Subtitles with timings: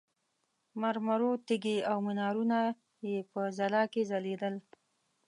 [0.81, 2.59] مرمرو تیږې او منارونه
[3.09, 4.55] یې په ځلا کې ځلېدل.